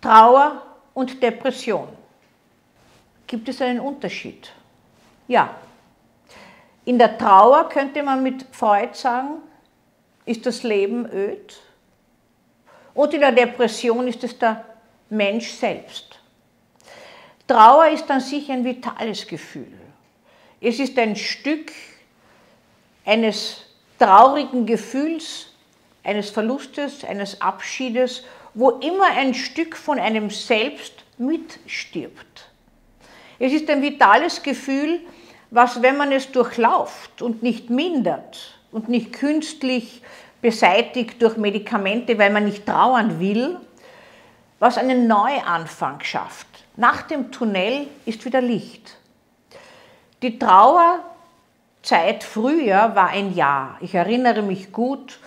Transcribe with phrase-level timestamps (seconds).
[0.00, 0.62] Trauer
[0.94, 1.88] und Depression.
[3.26, 4.50] Gibt es einen Unterschied?
[5.28, 5.54] Ja.
[6.84, 9.42] In der Trauer könnte man mit Freud sagen,
[10.24, 11.60] ist das Leben öd.
[12.94, 14.64] Und in der Depression ist es der
[15.10, 16.18] Mensch selbst.
[17.46, 19.72] Trauer ist an sich ein vitales Gefühl.
[20.60, 21.72] Es ist ein Stück
[23.04, 23.64] eines
[23.98, 25.48] traurigen Gefühls,
[26.04, 28.24] eines Verlustes, eines Abschiedes,
[28.54, 32.50] wo immer ein Stück von einem selbst mitstirbt.
[33.38, 35.00] Es ist ein vitales Gefühl,
[35.50, 40.02] was, wenn man es durchlauft und nicht mindert und nicht künstlich
[40.40, 43.58] beseitigt durch Medikamente, weil man nicht trauern will,
[44.58, 46.46] was einen Neuanfang schafft.
[46.76, 48.96] Nach dem Tunnel ist wieder Licht.
[50.22, 53.78] Die Trauerzeit früher war ein Jahr.
[53.80, 55.18] Ich erinnere mich gut,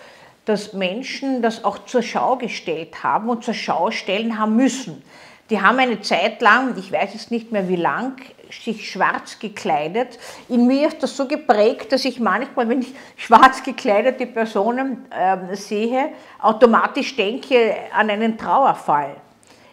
[0.44, 5.02] dass Menschen das auch zur Schau gestellt haben und zur Schau stellen haben müssen.
[5.50, 8.16] Die haben eine Zeit lang, ich weiß jetzt nicht mehr wie lang,
[8.50, 10.18] sich schwarz gekleidet.
[10.48, 15.54] In mir ist das so geprägt, dass ich manchmal, wenn ich schwarz gekleidete Personen äh,
[15.54, 19.16] sehe, automatisch denke an einen Trauerfall.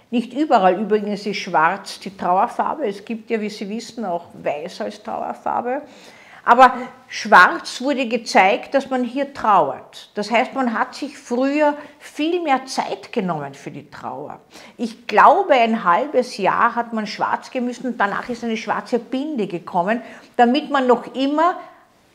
[0.09, 2.85] Nicht überall übrigens ist schwarz die Trauerfarbe.
[2.85, 5.83] Es gibt ja, wie Sie wissen, auch weiß als Trauerfarbe.
[6.43, 6.73] Aber
[7.07, 10.09] schwarz wurde gezeigt, dass man hier trauert.
[10.15, 14.39] Das heißt, man hat sich früher viel mehr Zeit genommen für die Trauer.
[14.77, 19.45] Ich glaube, ein halbes Jahr hat man schwarz gemüssen und danach ist eine schwarze Binde
[19.45, 20.01] gekommen,
[20.35, 21.59] damit man noch immer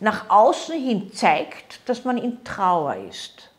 [0.01, 3.51] nach außen hin zeigt, dass man in Trauer ist.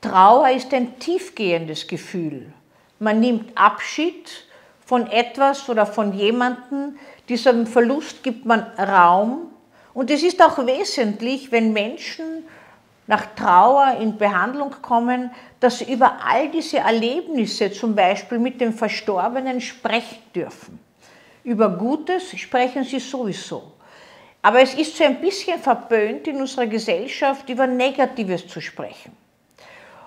[0.00, 2.52] Trauer ist ein tiefgehendes Gefühl.
[2.98, 4.46] Man nimmt Abschied
[4.92, 9.50] von etwas oder von jemandem, diesem Verlust gibt man Raum.
[9.94, 12.44] Und es ist auch wesentlich, wenn Menschen
[13.06, 18.74] nach Trauer in Behandlung kommen, dass sie über all diese Erlebnisse zum Beispiel mit dem
[18.74, 20.78] Verstorbenen sprechen dürfen.
[21.42, 23.72] Über Gutes sprechen sie sowieso.
[24.42, 29.21] Aber es ist so ein bisschen verböhnt in unserer Gesellschaft, über Negatives zu sprechen.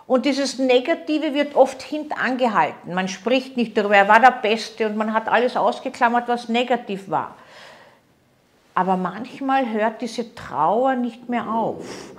[0.07, 2.93] Und dieses Negative wird oft hintangehalten.
[2.93, 7.09] Man spricht nicht darüber, er war der Beste und man hat alles ausgeklammert, was negativ
[7.09, 7.35] war.
[8.75, 12.13] Aber manchmal hört diese Trauer nicht mehr auf.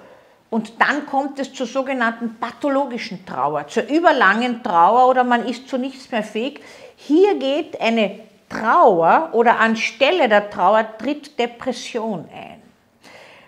[0.51, 5.77] Und dann kommt es zur sogenannten pathologischen Trauer, zur überlangen Trauer oder man ist zu
[5.77, 6.61] nichts mehr fähig.
[6.97, 12.63] Hier geht eine Trauer oder anstelle der Trauer tritt Depression ein.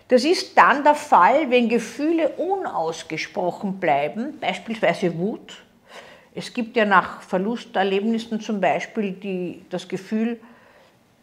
[0.08, 5.62] Das ist dann der Fall, wenn Gefühle unausgesprochen bleiben, beispielsweise Wut.
[6.34, 10.40] Es gibt ja nach Verlusterlebnissen zum Beispiel die, das Gefühl,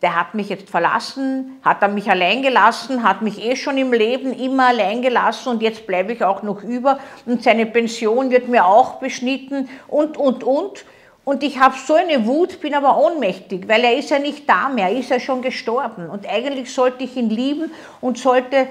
[0.02, 3.92] der hat mich jetzt verlassen, hat er mich allein gelassen, hat mich eh schon im
[3.92, 8.50] Leben immer allein gelassen und jetzt bleibe ich auch noch über und seine Pension wird
[8.50, 10.86] mir auch beschnitten und, und, und.
[11.26, 14.70] Und ich habe so eine Wut, bin aber ohnmächtig, weil er ist ja nicht da
[14.70, 16.08] mehr, er ist ja schon gestorben.
[16.08, 18.68] Und eigentlich sollte ich ihn lieben und sollte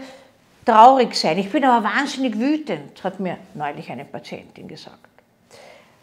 [0.64, 1.36] traurig sein.
[1.38, 5.08] Ich bin aber wahnsinnig wütend, hat mir neulich eine Patientin gesagt.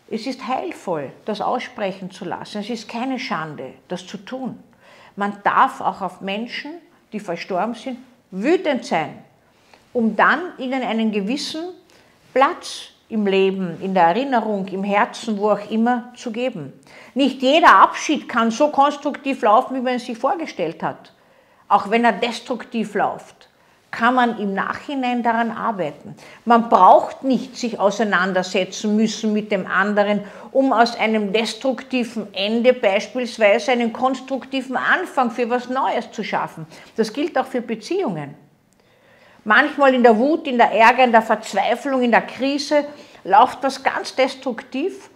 [0.09, 2.59] Es ist heilvoll, das aussprechen zu lassen.
[2.59, 4.61] Es ist keine Schande, das zu tun.
[5.15, 6.73] Man darf auch auf Menschen,
[7.13, 7.97] die verstorben sind,
[8.29, 9.19] wütend sein,
[9.93, 11.63] um dann ihnen einen gewissen
[12.33, 16.71] Platz im Leben, in der Erinnerung, im Herzen, wo auch immer zu geben.
[17.13, 21.13] Nicht jeder Abschied kann so konstruktiv laufen, wie man es sich vorgestellt hat.
[21.67, 23.49] Auch wenn er destruktiv läuft,
[23.91, 26.15] kann man im Nachhinein daran arbeiten.
[26.45, 30.21] Man braucht nicht sich auseinandersetzen müssen mit dem anderen,
[30.53, 36.65] um aus einem destruktiven Ende beispielsweise einen konstruktiven Anfang für was Neues zu schaffen.
[36.95, 38.35] Das gilt auch für Beziehungen.
[39.43, 42.85] Manchmal in der Wut, in der Ärger, in der Verzweiflung, in der Krise
[43.23, 45.09] läuft das ganz destruktiv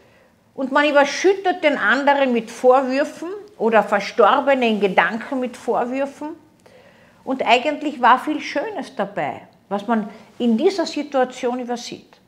[0.56, 6.30] und man überschüttet den anderen mit Vorwürfen oder verstorbenen Gedanken mit Vorwürfen.
[7.24, 10.10] Und eigentlich war viel Schönes dabei, was man
[10.40, 12.20] in dieser Situation übersieht.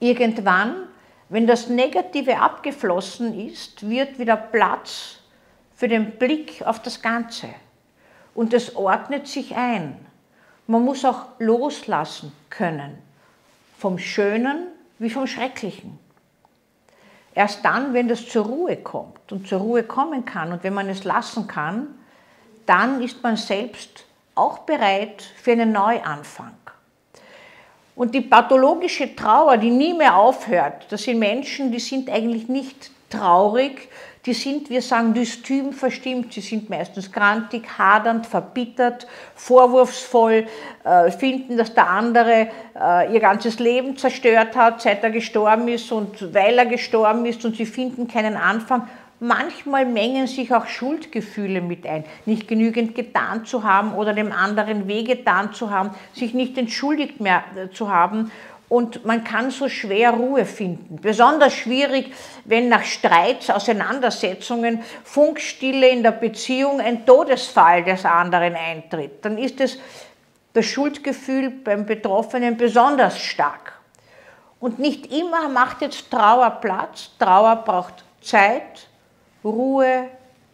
[0.00, 0.88] Irgendwann,
[1.28, 5.20] wenn das Negative abgeflossen ist, wird wieder Platz
[5.74, 7.48] für den Blick auf das Ganze.
[8.34, 10.07] Und es ordnet sich ein.
[10.70, 12.98] Man muss auch loslassen können,
[13.78, 14.66] vom Schönen
[14.98, 15.98] wie vom Schrecklichen.
[17.34, 20.90] Erst dann, wenn das zur Ruhe kommt und zur Ruhe kommen kann und wenn man
[20.90, 21.86] es lassen kann,
[22.66, 24.04] dann ist man selbst
[24.34, 26.54] auch bereit für einen Neuanfang.
[27.96, 32.90] Und die pathologische Trauer, die nie mehr aufhört, das sind Menschen, die sind eigentlich nicht
[33.08, 33.88] traurig,
[34.26, 40.46] die sind, wir sagen, dystym verstimmt, sie sind meistens grantig, hadernd, verbittert, vorwurfsvoll,
[40.84, 42.48] äh, finden, dass der andere
[42.78, 47.44] äh, ihr ganzes Leben zerstört hat, seit er gestorben ist und weil er gestorben ist
[47.44, 48.88] und sie finden keinen Anfang.
[49.20, 54.86] Manchmal mengen sich auch Schuldgefühle mit ein, nicht genügend getan zu haben oder dem anderen
[54.86, 58.30] wehgetan zu haben, sich nicht entschuldigt mehr äh, zu haben
[58.68, 60.96] und man kann so schwer Ruhe finden.
[61.00, 62.12] Besonders schwierig,
[62.44, 69.24] wenn nach Streits, Auseinandersetzungen, Funkstille in der Beziehung ein Todesfall des anderen eintritt.
[69.24, 69.78] Dann ist es
[70.52, 73.72] das Schuldgefühl beim Betroffenen besonders stark.
[74.60, 77.10] Und nicht immer macht jetzt Trauer Platz.
[77.18, 78.88] Trauer braucht Zeit,
[79.44, 80.08] Ruhe,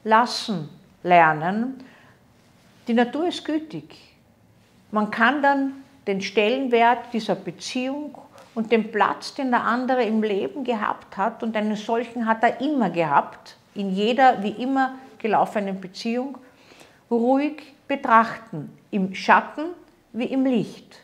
[0.05, 0.69] lassen,
[1.03, 1.83] lernen.
[2.87, 3.97] Die Natur ist gütig.
[4.91, 8.19] Man kann dann den Stellenwert dieser Beziehung
[8.55, 12.61] und den Platz, den der andere im Leben gehabt hat, und einen solchen hat er
[12.61, 16.39] immer gehabt, in jeder wie immer gelaufenen Beziehung,
[17.11, 19.65] ruhig betrachten, im Schatten
[20.13, 20.99] wie im Licht.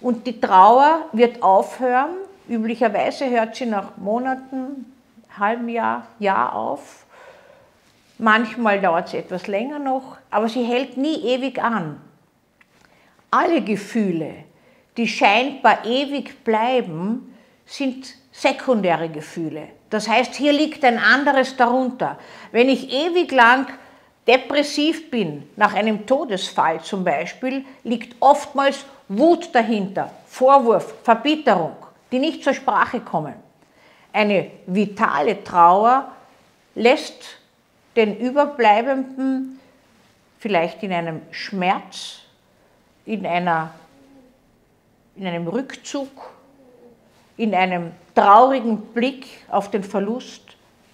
[0.00, 2.10] Und die Trauer wird aufhören,
[2.48, 4.92] üblicherweise hört sie nach Monaten,
[5.38, 7.06] halbem Jahr, Jahr auf.
[8.18, 12.00] Manchmal dauert sie etwas länger noch, aber sie hält nie ewig an
[13.34, 14.32] alle Gefühle,
[14.96, 17.34] die scheinbar ewig bleiben,
[17.66, 19.68] sind sekundäre Gefühle.
[19.90, 22.18] Das heißt, hier liegt ein anderes darunter.
[22.52, 23.66] Wenn ich ewig lang
[24.26, 31.76] depressiv bin, nach einem Todesfall zum Beispiel, liegt oftmals Wut dahinter, Vorwurf, Verbitterung,
[32.12, 33.34] die nicht zur Sprache kommen.
[34.12, 36.12] Eine vitale Trauer
[36.76, 37.38] lässt
[37.96, 39.58] den Überbleibenden
[40.38, 42.23] vielleicht in einem Schmerz
[43.06, 43.72] in, einer,
[45.16, 46.08] in einem Rückzug,
[47.36, 50.42] in einem traurigen Blick auf den Verlust,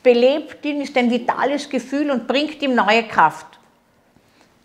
[0.02, 3.58] belebt ihn, ist ein vitales Gefühl und bringt ihm neue Kraft.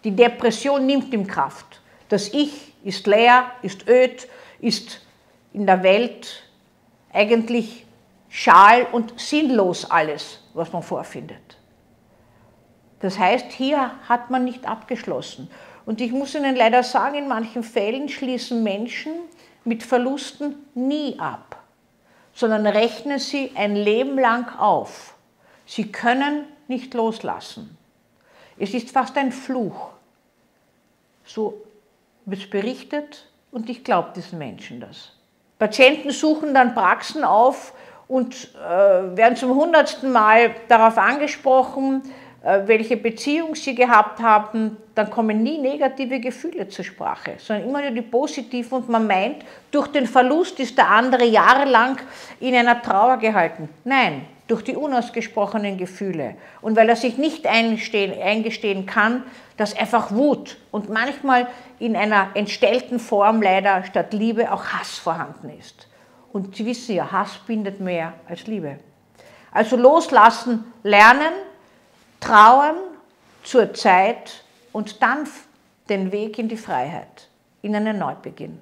[0.03, 1.81] Die Depression nimmt ihm Kraft.
[2.09, 4.27] Das Ich ist leer, ist öd,
[4.59, 5.01] ist
[5.51, 6.44] in der Welt
[7.12, 7.86] eigentlich
[8.30, 11.57] schal und sinnlos alles, was man vorfindet.
[13.00, 15.50] Das heißt, hier hat man nicht abgeschlossen.
[15.85, 19.13] Und ich muss Ihnen leider sagen, in manchen Fällen schließen Menschen
[19.63, 21.63] mit Verlusten nie ab,
[22.33, 25.15] sondern rechnen sie ein Leben lang auf.
[25.65, 27.77] Sie können nicht loslassen.
[28.57, 29.89] Es ist fast ein Fluch.
[31.25, 31.61] So
[32.25, 35.11] wird es berichtet und ich glaube diesen Menschen das.
[35.57, 37.73] Patienten suchen dann Praxen auf
[38.07, 42.03] und äh, werden zum hundertsten Mal darauf angesprochen,
[42.45, 47.92] welche Beziehung sie gehabt haben, dann kommen nie negative Gefühle zur Sprache, sondern immer nur
[47.92, 51.97] die positiven und man meint, durch den Verlust ist der andere jahrelang
[52.39, 53.68] in einer Trauer gehalten.
[53.83, 59.24] Nein, durch die unausgesprochenen Gefühle und weil er sich nicht eingestehen kann,
[59.57, 61.47] dass einfach Wut und manchmal
[61.80, 65.88] in einer entstellten Form leider statt Liebe auch Hass vorhanden ist.
[66.31, 68.77] Und Sie wissen ja, Hass bindet mehr als Liebe.
[69.51, 71.33] Also loslassen, lernen,
[72.25, 72.77] Trauern
[73.44, 74.44] zur Zeit
[74.74, 75.27] und dann
[75.89, 77.30] den Weg in die Freiheit,
[77.62, 78.57] in einen Neubeginn.